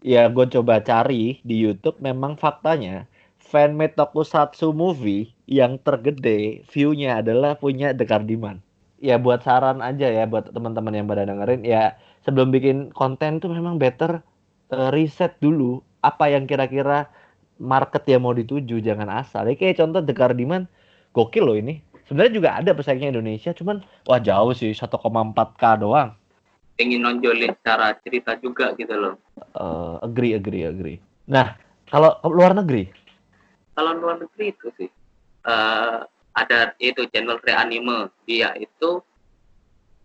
ya 0.06 0.28
gue 0.32 0.46
coba 0.52 0.80
cari 0.84 1.40
di 1.44 1.56
YouTube. 1.60 1.98
Memang 2.00 2.36
faktanya 2.40 3.06
fanmade 3.40 3.96
tokusatsu 3.98 4.72
movie 4.76 5.32
yang 5.50 5.82
tergede 5.82 6.64
view-nya 6.70 7.20
adalah 7.24 7.58
punya 7.58 7.92
The 7.96 8.06
Cardiman. 8.08 8.62
Ya 9.00 9.16
buat 9.16 9.48
saran 9.48 9.80
aja 9.80 10.12
ya 10.12 10.28
buat 10.28 10.52
teman-teman 10.52 10.92
yang 10.92 11.08
pada 11.08 11.24
dengerin 11.24 11.64
ya 11.64 11.96
sebelum 12.28 12.52
bikin 12.52 12.92
konten 12.92 13.40
tuh 13.40 13.48
memang 13.48 13.80
better 13.80 14.20
eh, 14.76 14.90
riset 14.92 15.40
dulu 15.40 15.80
apa 16.04 16.28
yang 16.28 16.44
kira-kira 16.44 17.08
market 17.60 18.04
yang 18.08 18.28
mau 18.28 18.36
dituju 18.36 18.84
jangan 18.84 19.08
asal. 19.08 19.48
Ya 19.48 19.56
kayak 19.56 19.80
contoh 19.80 20.04
The 20.04 20.14
Cardiman 20.16 20.68
gokil 21.16 21.44
loh 21.48 21.58
ini 21.58 21.80
Sebenarnya 22.10 22.34
juga 22.34 22.50
ada 22.58 22.72
pesaingnya 22.74 23.14
Indonesia, 23.14 23.54
cuman 23.54 23.86
wah 24.10 24.18
jauh 24.18 24.50
sih 24.58 24.74
1,4k 24.74 25.64
doang. 25.78 26.18
Pengen 26.80 27.04
nonjolin 27.04 27.52
secara 27.60 27.92
cerita 28.00 28.40
juga 28.40 28.72
gitu 28.80 28.96
loh. 28.96 29.20
Uh, 29.52 30.00
agree, 30.00 30.32
agree, 30.32 30.64
agree. 30.64 30.98
Nah, 31.28 31.60
kalau 31.92 32.16
luar 32.24 32.56
negeri? 32.56 32.88
Kalau 33.76 34.00
luar 34.00 34.24
negeri 34.24 34.56
itu 34.56 34.72
sih 34.80 34.90
uh, 35.46 36.04
ada 36.36 36.60
itu 36.80 37.04
channel 37.12 37.40
reanime 37.44 38.12
dia 38.24 38.54
itu 38.56 39.04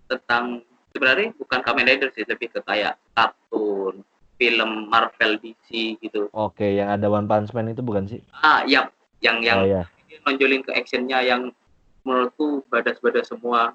tentang 0.08 0.62
sebenarnya 0.94 1.34
bukan 1.38 1.60
Kamen 1.64 1.86
Rider 1.88 2.10
sih 2.14 2.26
lebih 2.26 2.52
ke 2.54 2.60
kayak 2.62 3.00
kartun 3.16 4.04
film 4.34 4.90
Marvel 4.90 5.38
DC 5.38 5.98
gitu. 6.02 6.26
Oke, 6.34 6.74
yang 6.74 6.90
ada 6.90 7.06
One 7.06 7.30
Punch 7.30 7.54
Man 7.54 7.70
itu 7.70 7.82
bukan 7.82 8.10
sih? 8.10 8.20
Ah, 8.42 8.66
iya, 8.66 8.90
yang 9.22 9.38
yang 9.40 9.62
oh, 9.62 9.66
iya. 9.66 9.82
nonjolin 10.26 10.62
ke 10.66 10.74
actionnya 10.74 11.22
yang 11.22 11.54
menurutku 12.02 12.66
badas-badas 12.68 13.30
semua. 13.30 13.72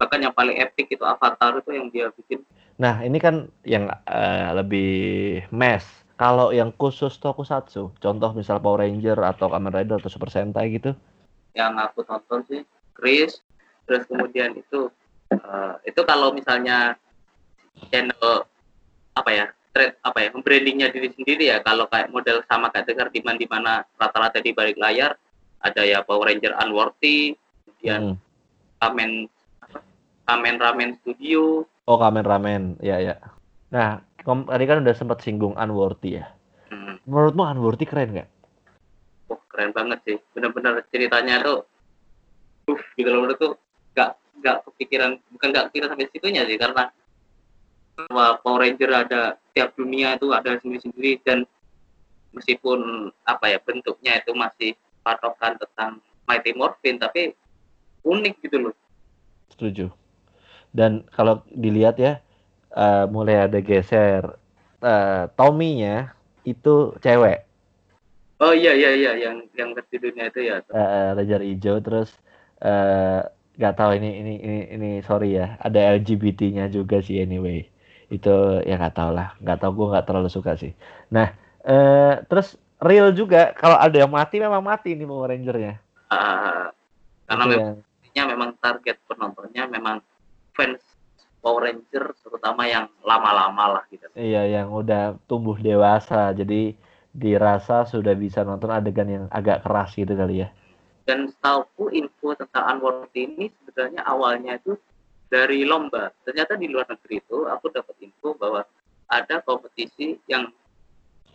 Bahkan 0.00 0.18
yang 0.26 0.34
paling 0.34 0.58
epic 0.58 0.90
itu 0.90 1.04
Avatar 1.06 1.58
itu 1.58 1.70
yang 1.70 1.86
dia 1.88 2.10
bikin. 2.14 2.42
Nah, 2.76 3.00
ini 3.06 3.22
kan 3.22 3.46
yang 3.62 3.86
uh, 4.10 4.50
lebih 4.58 5.42
mass. 5.54 5.86
Kalau 6.14 6.54
yang 6.54 6.70
khusus 6.78 7.18
tokusatsu, 7.18 7.90
contoh 7.98 8.30
misal 8.34 8.62
Power 8.62 8.86
Ranger 8.86 9.18
atau 9.18 9.50
Kamen 9.50 9.74
Rider 9.74 9.98
atau 9.98 10.10
Super 10.10 10.30
Sentai 10.30 10.70
gitu? 10.70 10.94
Yang 11.58 11.72
aku 11.90 12.06
tonton 12.06 12.40
sih 12.46 12.62
Chris, 12.94 13.42
terus 13.86 14.06
kemudian 14.06 14.54
itu 14.54 14.90
uh, 15.34 15.74
itu 15.82 16.00
kalau 16.06 16.30
misalnya 16.30 16.94
channel 17.90 18.46
apa 19.14 19.30
ya 19.30 19.46
trade 19.74 19.98
apa 20.06 20.18
ya 20.22 20.28
membrandingnya 20.30 20.88
diri 20.94 21.10
sendiri 21.10 21.50
ya 21.50 21.58
kalau 21.62 21.90
kayak 21.90 22.10
model 22.14 22.42
sama 22.46 22.70
kayak 22.70 22.86
dengar 22.86 23.10
di 23.10 23.20
mana 23.22 23.38
di 23.38 23.48
mana 23.50 23.72
rata-rata 23.98 24.38
di 24.38 24.54
balik 24.54 24.78
layar 24.78 25.18
ada 25.58 25.82
ya 25.82 26.06
Power 26.06 26.30
Ranger 26.30 26.54
Unworthy 26.62 27.34
kemudian 27.66 28.14
hmm. 28.14 28.16
Kamen 28.78 29.10
Kamen 30.24 30.56
Ramen 30.60 30.96
Studio 31.00 31.64
oh 31.88 31.98
Kamen 32.00 32.24
Ramen 32.24 32.62
ya 32.80 33.00
ya 33.00 33.16
nah 33.70 34.00
tadi 34.24 34.64
kan 34.64 34.80
udah 34.80 34.94
sempat 34.96 35.20
singgung 35.20 35.56
Unworthy 35.56 36.20
ya 36.20 36.30
hmm. 36.72 37.04
menurutmu 37.04 37.44
Unworthy 37.44 37.84
keren 37.84 38.16
nggak 38.16 38.28
oh 39.32 39.40
keren 39.52 39.70
banget 39.76 39.98
sih 40.08 40.16
benar-benar 40.32 40.80
ceritanya 40.88 41.44
tuh 41.44 41.60
uh 42.70 42.82
gitu 42.96 43.08
loh 43.12 43.28
menurutku 43.28 43.60
nggak 43.92 44.10
nggak 44.40 44.56
kepikiran 44.68 45.20
bukan 45.32 45.48
nggak 45.52 45.64
kepikiran 45.70 45.88
sampai 45.92 46.08
situnya 46.12 46.42
sih 46.48 46.56
karena 46.56 46.88
bahwa 48.10 48.42
Power 48.42 48.66
Ranger 48.66 48.90
ada 48.90 49.22
tiap 49.54 49.70
dunia 49.78 50.18
itu 50.18 50.34
ada 50.34 50.58
sendiri-sendiri 50.58 51.22
dan 51.22 51.46
meskipun 52.34 53.10
apa 53.22 53.54
ya 53.54 53.58
bentuknya 53.62 54.18
itu 54.18 54.34
masih 54.34 54.74
patokan 55.06 55.54
tentang 55.62 56.02
Mighty 56.26 56.50
Morphin 56.58 56.98
tapi 56.98 57.36
unik 58.02 58.34
gitu 58.42 58.68
loh. 58.68 58.74
Setuju. 59.54 59.92
Dan 60.74 61.06
kalau 61.14 61.46
dilihat 61.54 61.96
ya 62.02 62.18
uh, 62.74 63.06
mulai 63.06 63.46
ada 63.46 63.62
geser 63.62 64.26
uh, 64.82 65.30
Tommy-nya 65.38 66.12
itu 66.42 66.92
cewek. 66.98 67.46
Oh 68.42 68.50
iya 68.50 68.74
iya 68.74 68.90
iya 68.92 69.12
yang 69.14 69.46
yang 69.54 69.70
versi 69.72 69.96
dunia 70.02 70.26
itu 70.28 70.50
ya. 70.50 70.58
Uh, 70.68 71.14
Ranger 71.14 71.40
hijau 71.46 71.78
terus 71.78 72.10
uh, 72.58 73.22
nggak 73.54 73.74
tahu 73.78 73.90
ini 74.02 74.10
ini 74.18 74.34
ini 74.42 74.58
ini 74.74 74.90
sorry 75.06 75.38
ya 75.38 75.54
ada 75.62 75.94
LGBT-nya 75.94 76.66
juga 76.74 76.98
sih 76.98 77.22
anyway 77.22 77.62
itu 78.10 78.34
ya 78.66 78.74
nggak 78.74 78.96
tahu 78.98 79.10
lah 79.14 79.38
nggak 79.38 79.58
tahu 79.62 79.70
gue 79.78 79.86
nggak 79.94 80.06
terlalu 80.10 80.28
suka 80.30 80.58
sih 80.58 80.74
nah 81.06 81.30
eh, 81.62 82.18
terus 82.26 82.58
real 82.82 83.14
juga 83.14 83.54
kalau 83.54 83.78
ada 83.78 83.94
yang 83.94 84.10
mati 84.10 84.42
memang 84.42 84.58
mati 84.58 84.98
nih 84.98 85.06
Power 85.06 85.30
Rangernya 85.30 85.78
uh, 86.10 86.66
karena 87.30 87.44
memang, 87.46 87.74
ya. 88.10 88.24
memang 88.26 88.50
target 88.58 88.98
penontonnya 89.06 89.64
memang 89.70 90.02
fans 90.54 90.80
Power 91.44 91.68
Ranger 91.68 92.16
terutama 92.24 92.64
yang 92.64 92.88
lama-lama 93.04 93.78
lah 93.78 93.84
gitu. 93.92 94.08
Iya 94.16 94.48
yang 94.48 94.72
udah 94.72 95.20
tumbuh 95.28 95.60
dewasa 95.60 96.32
jadi 96.32 96.72
dirasa 97.12 97.84
sudah 97.84 98.16
bisa 98.16 98.42
nonton 98.42 98.72
adegan 98.72 99.06
yang 99.06 99.24
agak 99.28 99.60
keras 99.60 99.92
gitu 99.92 100.16
kali 100.16 100.42
ya. 100.42 100.48
Dan 101.04 101.28
setahu 101.28 101.92
info 101.92 102.32
tentang 102.32 102.64
Unworthy 102.74 103.28
ini 103.28 103.46
sebenarnya 103.60 104.02
awalnya 104.08 104.56
itu 104.56 104.72
dari 105.28 105.68
lomba. 105.68 106.08
Ternyata 106.24 106.56
di 106.56 106.72
luar 106.72 106.88
negeri 106.88 107.20
itu 107.20 107.44
aku 107.44 107.68
dapat 107.68 107.92
info 108.00 108.32
bahwa 108.40 108.64
ada 109.12 109.44
kompetisi 109.44 110.16
yang 110.32 110.48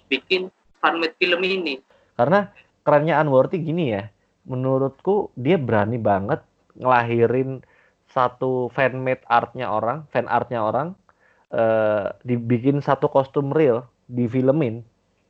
bikin 0.09 0.49
fanmade 0.81 1.13
film 1.21 1.45
ini. 1.45 1.77
Karena 2.17 2.49
kerennya 2.81 3.21
Unworthy 3.21 3.61
gini 3.61 3.93
ya 3.93 4.09
menurutku 4.49 5.29
dia 5.37 5.61
berani 5.61 6.01
banget 6.01 6.41
ngelahirin 6.73 7.61
satu 8.09 8.73
fanmade 8.73 9.23
artnya 9.29 9.69
orang 9.69 10.05
fan 10.09 10.25
artnya 10.25 10.65
orang 10.65 10.97
eh, 11.53 12.09
dibikin 12.25 12.81
satu 12.81 13.09
kostum 13.09 13.53
real 13.53 13.85
di 14.09 14.25
filmin 14.25 14.81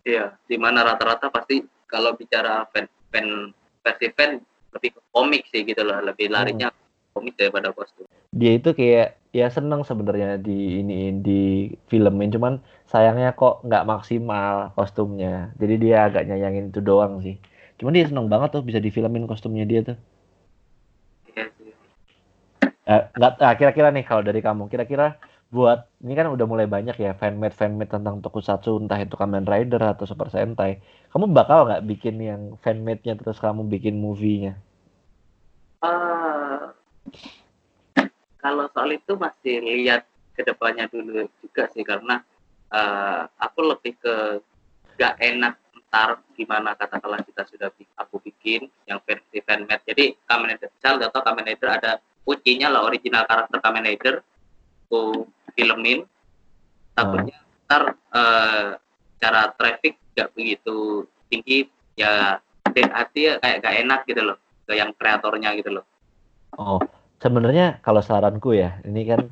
iya 0.07 0.35
di 0.47 0.55
mana 0.55 0.83
rata-rata 0.87 1.27
pasti 1.27 1.61
kalau 1.89 2.13
bicara 2.15 2.63
fan 2.71 2.87
fan 3.09 3.51
versi 3.81 4.07
fan 4.13 4.39
lebih 4.75 4.89
ke 4.95 5.01
komik 5.09 5.43
sih 5.49 5.65
gitu 5.65 5.81
loh 5.81 5.97
lebih 6.01 6.29
larinya 6.29 6.69
hmm. 6.69 7.13
komik 7.17 7.33
daripada 7.35 7.73
kostum. 7.73 8.05
Dia 8.29 8.61
itu 8.61 8.69
kayak 8.77 9.17
ya 9.33 9.49
seneng 9.49 9.85
sebenarnya 9.85 10.41
di 10.41 10.81
ini 10.81 11.13
di 11.21 11.41
filmin 11.89 12.29
cuman 12.33 12.61
sayangnya 12.85 13.33
kok 13.33 13.65
nggak 13.65 13.85
maksimal 13.89 14.69
kostumnya. 14.77 15.49
Jadi 15.57 15.75
dia 15.81 16.05
agak 16.05 16.29
nyayangin 16.29 16.69
itu 16.69 16.79
doang 16.81 17.21
sih. 17.25 17.41
Cuman 17.81 17.97
dia 17.97 18.05
seneng 18.05 18.29
banget 18.29 18.53
tuh 18.53 18.61
bisa 18.61 18.77
difilmin 18.77 19.25
kostumnya 19.25 19.65
dia 19.65 19.81
tuh. 19.81 19.97
iya 19.97 20.08
eh, 22.89 23.03
nggak 23.13 23.33
nah, 23.37 23.53
kira-kira 23.53 23.93
nih 23.93 24.05
kalau 24.05 24.25
dari 24.25 24.41
kamu 24.41 24.65
kira-kira 24.65 25.21
buat 25.49 25.89
ini 26.05 26.13
kan 26.13 26.29
udah 26.29 26.45
mulai 26.45 26.69
banyak 26.69 26.93
ya 26.93 27.17
fanmade 27.17 27.57
fanmade 27.57 27.89
tentang 27.89 28.21
tokusatsu 28.21 28.85
entah 28.85 29.01
itu 29.01 29.17
Kamen 29.17 29.49
Rider 29.49 29.81
atau 29.81 30.05
Super 30.05 30.29
Sentai. 30.29 30.77
Kamu 31.09 31.25
bakal 31.33 31.65
nggak 31.65 31.89
bikin 31.89 32.21
yang 32.21 32.41
fanmade-nya 32.61 33.17
terus 33.17 33.41
kamu 33.41 33.65
bikin 33.65 33.97
movie-nya? 33.97 34.53
Uh, 35.81 36.69
kalau 38.37 38.69
soal 38.69 38.93
itu 38.93 39.17
masih 39.17 39.57
lihat 39.65 40.05
ke 40.37 40.45
depannya 40.45 40.85
dulu 40.85 41.25
juga 41.41 41.65
sih 41.73 41.81
karena 41.81 42.21
uh, 42.69 43.25
aku 43.41 43.59
lebih 43.65 43.97
ke 43.97 44.15
gak 45.01 45.17
enak 45.17 45.57
ntar 45.89 46.21
gimana 46.37 46.77
katakanlah 46.77 47.25
kita 47.25 47.41
sudah 47.49 47.73
aku 47.97 48.21
bikin 48.21 48.69
yang 48.85 49.01
versi 49.01 49.41
fanmade. 49.41 49.81
Jadi 49.89 50.13
Kamen 50.29 50.53
Rider 50.53 50.69
misal 50.69 51.01
atau 51.01 51.21
Kamen 51.25 51.49
Rider 51.49 51.69
ada 51.73 51.91
ucinya 52.25 52.67
lah 52.71 52.87
original 52.87 53.23
karakter 53.25 53.59
Kamen 53.59 53.85
Rider. 53.85 54.15
Aku 54.89 55.29
filmin. 55.53 56.03
Takutnya 56.97 57.37
hmm. 57.37 57.65
ntar 57.69 57.83
uh, 58.11 58.75
cara 59.21 59.41
traffic 59.55 59.95
nggak 60.17 60.29
begitu 60.33 61.05
tinggi 61.29 61.69
ya 61.95 62.41
hati 62.73 63.29
ya 63.29 63.33
kayak 63.41 63.61
gak 63.65 63.75
enak 63.81 64.01
gitu 64.07 64.21
loh 64.23 64.37
ke 64.65 64.73
yang 64.75 64.91
kreatornya 64.97 65.53
gitu 65.59 65.79
loh. 65.79 65.85
Oh 66.57 66.79
sebenarnya 67.19 67.83
kalau 67.83 68.01
saranku 68.01 68.55
ya 68.55 68.79
ini 68.87 69.05
kan 69.05 69.29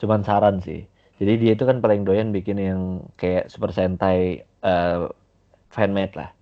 cuman 0.00 0.22
saran 0.24 0.60
sih. 0.62 0.86
Jadi 1.20 1.32
dia 1.36 1.52
itu 1.52 1.68
kan 1.68 1.84
paling 1.84 2.08
doyan 2.08 2.32
bikin 2.32 2.56
yang 2.56 3.04
kayak 3.20 3.52
Super 3.52 3.68
Sentai 3.76 4.40
uh, 4.64 5.12
fanmade 5.68 6.16
lah 6.16 6.32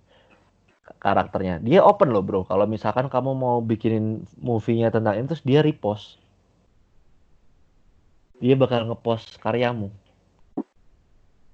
karakternya. 0.97 1.61
Dia 1.61 1.85
open 1.85 2.09
loh 2.09 2.25
bro. 2.25 2.41
Kalau 2.47 2.65
misalkan 2.65 3.05
kamu 3.07 3.31
mau 3.37 3.61
bikinin 3.61 4.25
movie-nya 4.41 4.89
tentang 4.89 5.15
ini 5.19 5.29
terus 5.29 5.45
dia 5.45 5.61
repost. 5.61 6.17
Dia 8.39 8.55
bakal 8.55 8.89
ngepost 8.89 9.37
karyamu. 9.37 9.93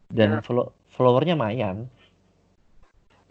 Dan 0.07 0.39
ya. 0.39 0.41
follow 0.45 0.71
followernya 0.95 1.35
mayan. 1.35 1.89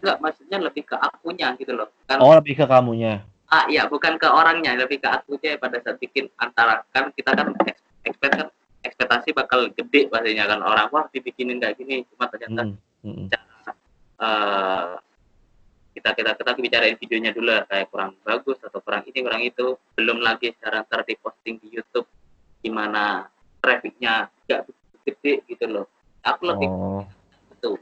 Enggak 0.02 0.20
maksudnya 0.20 0.58
lebih 0.60 0.84
ke 0.84 0.96
akunya 0.98 1.56
gitu 1.56 1.72
loh. 1.72 1.88
Kan 2.04 2.20
oh 2.20 2.34
lebih 2.36 2.60
ke 2.60 2.66
kamunya. 2.68 3.24
Ah 3.48 3.64
iya 3.70 3.88
bukan 3.88 4.20
ke 4.20 4.28
orangnya 4.28 4.76
lebih 4.76 5.00
ke 5.00 5.08
akunya 5.08 5.56
pada 5.56 5.80
saat 5.80 5.96
bikin 5.96 6.28
antara 6.36 6.84
kan 6.92 7.08
kita 7.14 7.32
kan 7.32 7.56
expect 8.04 8.34
kan 8.36 8.48
ekspektasi 8.84 9.32
bakal 9.32 9.70
gede 9.72 10.12
pastinya 10.12 10.44
kan. 10.44 10.60
Orang 10.60 10.92
wah 10.92 11.06
dibikinin 11.08 11.62
kayak 11.62 11.80
gini 11.80 12.04
cuma 12.12 12.28
ternyata 12.28 12.68
hmm. 12.68 12.76
Hmm. 13.06 13.26
uh, 14.20 14.93
kita 16.04 16.20
kita 16.20 16.36
kita 16.36 16.60
bicarain 16.60 16.96
videonya 17.00 17.32
dulu 17.32 17.64
kayak 17.64 17.88
kurang 17.88 18.12
bagus 18.28 18.60
atau 18.60 18.76
kurang 18.84 19.08
ini 19.08 19.24
kurang 19.24 19.40
itu. 19.40 19.80
Belum 19.96 20.20
lagi 20.20 20.52
secara 20.52 20.84
ntar 20.84 21.00
di 21.08 21.16
posting 21.16 21.56
di 21.64 21.72
YouTube 21.72 22.04
gimana 22.60 23.24
trafficnya 23.64 24.28
nggak 24.44 24.68
gede 25.08 25.40
gitu 25.48 25.64
loh. 25.64 25.88
Aku 26.20 26.44
lebih 26.44 26.68
oh. 26.68 27.08
itu. 27.56 27.72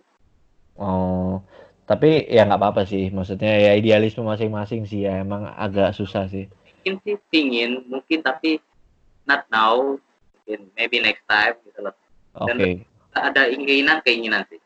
Oh. 0.79 1.43
Tapi 1.83 2.31
ya 2.31 2.47
nggak 2.47 2.63
apa-apa 2.63 2.87
sih 2.87 3.11
maksudnya 3.11 3.59
ya 3.59 3.75
idealisme 3.75 4.23
masing-masing 4.23 4.87
sih 4.87 5.03
ya 5.03 5.19
emang 5.19 5.43
agak 5.59 5.91
susah 5.91 6.31
sih. 6.31 6.47
Mungkin 6.79 7.03
sih 7.03 7.19
pingin 7.27 7.83
mungkin 7.91 8.23
tapi 8.23 8.63
not 9.27 9.51
now 9.51 9.99
mungkin 10.39 10.71
maybe 10.79 11.03
next 11.03 11.27
time 11.27 11.59
gitu 11.67 11.91
loh. 11.91 11.95
Oke. 12.39 12.55
okay. 12.55 12.73
ada 13.19 13.51
keinginan 13.51 13.99
keinginan 14.07 14.47
sih. 14.47 14.63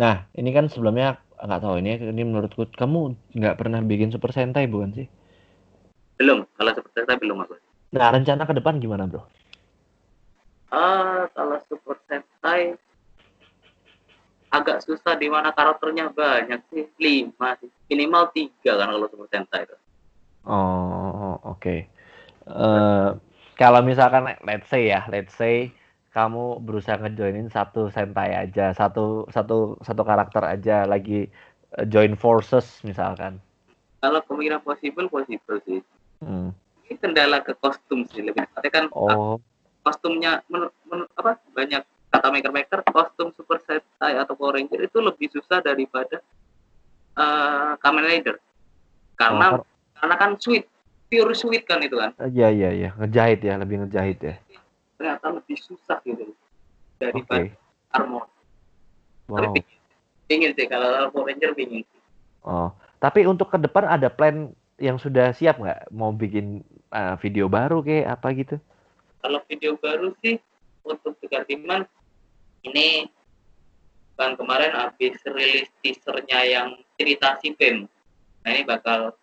Nah 0.00 0.24
ini 0.32 0.56
kan 0.56 0.72
sebelumnya 0.72 1.20
nggak 1.42 1.62
tahu 1.62 1.74
ini 1.82 1.98
ini 1.98 2.22
menurutku 2.22 2.70
kamu 2.70 3.18
nggak 3.34 3.58
pernah 3.58 3.82
bikin 3.82 4.14
super 4.14 4.30
sentai 4.30 4.70
bukan 4.70 4.94
sih? 4.94 5.06
Belum 6.18 6.46
kalau 6.54 6.72
super 6.74 6.90
sentai 6.94 7.18
belum 7.18 7.42
aku. 7.42 7.58
Nah 7.92 8.08
rencana 8.14 8.46
ke 8.46 8.54
depan 8.54 8.78
gimana 8.78 9.10
bro? 9.10 9.26
Uh, 10.72 11.26
kalau 11.34 11.58
super 11.66 11.98
sentai 12.06 12.78
agak 14.52 14.84
susah 14.84 15.16
di 15.16 15.26
mana 15.32 15.50
karakternya 15.50 16.14
banyak 16.14 16.62
sih 16.70 16.86
lima 17.02 17.58
sih. 17.58 17.68
Minimal 17.90 18.30
tiga 18.32 18.78
kan 18.78 18.88
kalau 18.94 19.08
super 19.10 19.28
sentai 19.28 19.66
itu. 19.66 19.76
Oh 20.46 21.36
oke. 21.42 21.58
Okay. 21.58 21.78
uh, 22.46 23.18
kalau 23.58 23.84
misalkan 23.84 24.26
let's 24.46 24.66
say 24.70 24.90
ya 24.90 25.06
let's 25.10 25.34
say 25.34 25.70
kamu 26.12 26.60
berusaha 26.60 27.00
ngejoinin 27.00 27.48
satu 27.48 27.88
sentai 27.88 28.36
aja 28.36 28.76
satu 28.76 29.26
satu 29.32 29.80
satu 29.80 30.02
karakter 30.04 30.44
aja 30.44 30.84
lagi 30.84 31.32
uh, 31.80 31.84
join 31.88 32.12
forces 32.14 32.84
misalkan 32.84 33.40
kalau 34.04 34.20
kemungkinan 34.28 34.60
possible 34.60 35.08
possible 35.08 35.56
sih 35.64 35.80
hmm. 36.20 36.52
ini 36.86 36.94
kendala 37.00 37.40
ke 37.40 37.56
kostum 37.56 38.04
sih 38.12 38.20
lebih 38.20 38.44
tepatnya 38.44 38.70
kan 38.70 38.84
oh. 38.92 39.40
kostumnya 39.80 40.44
men, 40.52 40.68
men, 40.84 41.08
apa 41.16 41.40
banyak 41.56 41.80
kata 42.12 42.28
maker 42.28 42.52
maker 42.52 42.80
kostum 42.92 43.32
super 43.32 43.56
sentai 43.64 44.20
atau 44.20 44.36
power 44.36 44.60
ranger 44.60 44.84
itu 44.84 45.00
lebih 45.00 45.32
susah 45.32 45.64
daripada 45.64 46.20
uh, 47.16 47.72
kamen 47.80 48.04
rider 48.04 48.36
karena 49.16 49.56
oh. 49.56 49.64
karena 49.96 50.16
kan 50.20 50.30
sweet 50.36 50.68
pure 51.08 51.32
sweet 51.32 51.64
kan 51.64 51.80
itu 51.80 51.96
kan 51.96 52.12
iya 52.28 52.52
iya 52.52 52.68
iya 52.68 52.90
ngejahit 53.00 53.40
ya 53.40 53.56
lebih 53.56 53.80
ngejahit 53.80 54.20
ya 54.20 54.34
ternyata 55.02 55.34
lebih 55.34 55.58
susah 55.58 55.98
gitu 56.06 56.30
daripada 57.02 57.50
okay. 57.50 57.58
armor 57.90 58.30
wow. 59.26 59.42
tapi 59.42 59.66
pingin 60.30 60.54
sih 60.54 60.70
kalau 60.70 61.10
Power 61.10 61.26
Ranger 61.34 61.58
pingin 61.58 61.82
oh 62.46 62.70
tapi 63.02 63.26
untuk 63.26 63.50
ke 63.50 63.58
depan 63.58 63.90
ada 63.90 64.06
plan 64.06 64.54
yang 64.78 64.94
sudah 65.02 65.34
siap 65.34 65.58
nggak 65.58 65.90
mau 65.90 66.14
bikin 66.14 66.62
uh, 66.94 67.18
video 67.18 67.50
baru 67.50 67.82
kayak 67.82 68.14
apa 68.14 68.30
gitu 68.38 68.56
kalau 69.18 69.42
video 69.50 69.74
baru 69.74 70.14
sih 70.22 70.38
untuk 70.86 71.18
Timan 71.50 71.82
ini 72.62 73.10
kan 74.14 74.38
kemarin 74.38 74.70
habis 74.70 75.18
rilis 75.26 75.66
teasernya 75.82 76.46
yang 76.46 76.68
cerita 76.94 77.34
si 77.42 77.50
Bem. 77.58 77.90
Nah 78.46 78.50
ini 78.54 78.62
bakal 78.62 79.18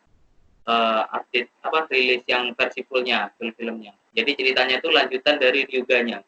uh, 0.69 1.01
update 1.09 1.49
apa 1.65 1.89
rilis 1.89 2.21
yang 2.29 2.53
versi 2.53 2.85
fullnya 2.85 3.33
film-filmnya. 3.41 3.97
Jadi 4.13 4.37
ceritanya 4.37 4.77
itu 4.77 4.89
lanjutan 4.93 5.35
dari 5.41 5.65
Ryuganya. 5.65 6.21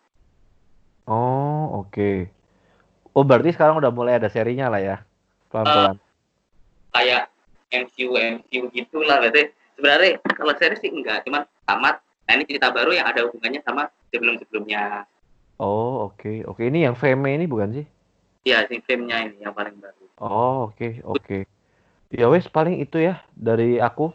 Oh 1.05 1.85
oke. 1.85 1.93
Okay. 1.93 2.17
Oh 3.13 3.21
berarti 3.21 3.53
sekarang 3.53 3.77
udah 3.77 3.93
mulai 3.93 4.17
ada 4.17 4.31
serinya 4.33 4.71
lah 4.73 4.81
ya 4.81 4.97
pelan-pelan. 5.53 5.93
Uh, 5.93 6.01
kayak 6.97 7.29
MCU 7.69 8.17
MCU 8.17 8.73
gitulah 8.73 9.21
berarti. 9.21 9.53
Sebenarnya 9.77 10.21
kalau 10.37 10.53
seri 10.61 10.77
sih 10.77 10.93
enggak, 10.93 11.25
cuman 11.25 11.41
tamat. 11.65 12.05
Nah 12.29 12.33
ini 12.37 12.45
cerita 12.45 12.69
baru 12.69 12.93
yang 12.93 13.07
ada 13.09 13.25
hubungannya 13.25 13.65
sama 13.65 13.89
sebelum-sebelumnya. 14.13 15.09
Oh, 15.57 16.09
oke. 16.09 16.21
Okay. 16.21 16.37
Oke, 16.45 16.61
okay. 16.61 16.65
ini 16.69 16.85
yang 16.85 16.93
fame 16.93 17.33
ini 17.33 17.49
bukan 17.49 17.81
sih? 17.81 17.85
Iya, 18.45 18.65
sing 18.69 18.81
fame-nya 18.85 19.25
ini 19.25 19.41
yang 19.41 19.53
paling 19.53 19.73
baru. 19.81 20.05
Oh, 20.21 20.69
oke, 20.69 20.77
okay. 20.77 20.91
oke. 21.01 21.21
Okay. 21.25 21.41
Ya 22.13 22.29
wes 22.29 22.45
paling 22.45 22.77
itu 22.77 23.01
ya 23.01 23.25
dari 23.33 23.81
aku. 23.81 24.13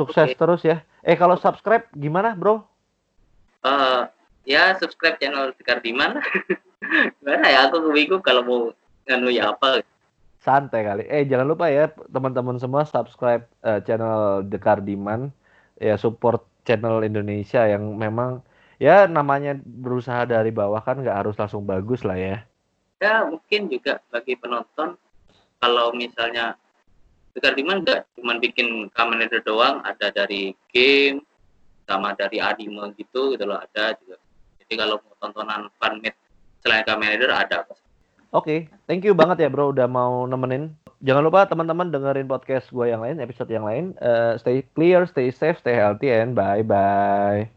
Sukses 0.00 0.32
okay. 0.32 0.38
terus 0.40 0.64
ya. 0.64 0.80
Eh 1.04 1.12
kalau 1.12 1.36
subscribe 1.36 1.84
gimana, 1.92 2.32
Bro? 2.32 2.64
Uh, 3.60 4.08
ya 4.48 4.72
subscribe 4.80 5.20
channel 5.20 5.52
Sekar 5.60 5.84
Diman. 5.84 6.16
Gimana 7.20 7.44
ya 7.44 7.68
aku 7.68 7.92
bingung 7.92 8.24
kalau 8.24 8.40
mau 8.40 8.60
nganu 9.04 9.28
ya 9.28 9.52
apa. 9.52 9.84
Santai 10.40 10.88
kali. 10.88 11.04
Eh 11.12 11.28
jangan 11.28 11.52
lupa 11.52 11.68
ya 11.68 11.92
teman-teman 12.08 12.56
semua 12.56 12.88
subscribe 12.88 13.44
uh, 13.60 13.84
channel 13.84 14.40
Dekar 14.48 14.80
Diman. 14.80 15.28
Ya 15.76 16.00
support 16.00 16.48
channel 16.64 17.04
Indonesia 17.04 17.68
yang 17.68 18.00
memang 18.00 18.40
ya 18.80 19.04
namanya 19.04 19.60
berusaha 19.60 20.24
dari 20.24 20.48
bawah 20.48 20.80
kan 20.80 21.04
nggak 21.04 21.18
harus 21.24 21.36
langsung 21.36 21.68
bagus 21.68 22.00
lah 22.00 22.16
ya. 22.16 22.40
Ya 23.00 23.28
mungkin 23.28 23.68
juga 23.68 24.00
bagi 24.08 24.36
penonton 24.40 24.96
kalau 25.60 25.92
misalnya 25.92 26.56
Tegar 27.30 27.54
Diman 27.54 27.86
nggak 27.86 28.18
cuma 28.18 28.36
bikin 28.42 28.90
Kamen 28.90 29.22
Rider 29.22 29.42
doang, 29.46 29.82
ada 29.86 30.10
dari 30.10 30.54
game 30.74 31.22
sama 31.86 32.14
dari 32.14 32.38
anime 32.38 32.94
gitu 32.94 33.34
gitu 33.34 33.44
loh 33.46 33.58
ada 33.58 33.94
juga. 33.98 34.18
Jadi 34.62 34.72
kalau 34.78 35.02
mau 35.02 35.14
tontonan 35.18 35.70
fanmade 35.78 36.18
selain 36.62 36.86
Kamen 36.86 37.14
Rider 37.14 37.30
ada. 37.30 37.66
Oke, 37.66 37.80
okay. 38.30 38.58
thank 38.86 39.02
you 39.02 39.10
banget 39.10 39.42
ya 39.42 39.48
bro 39.50 39.74
udah 39.74 39.90
mau 39.90 40.22
nemenin. 40.26 40.70
Jangan 41.02 41.26
lupa 41.26 41.48
teman-teman 41.48 41.90
dengerin 41.90 42.28
podcast 42.28 42.68
gue 42.70 42.86
yang 42.92 43.00
lain, 43.02 43.18
episode 43.18 43.50
yang 43.50 43.66
lain. 43.66 43.96
Uh, 43.98 44.36
stay 44.36 44.62
clear, 44.76 45.08
stay 45.08 45.32
safe, 45.32 45.58
stay 45.58 45.74
healthy, 45.74 46.12
and 46.12 46.36
bye 46.36 46.62
bye. 46.62 47.50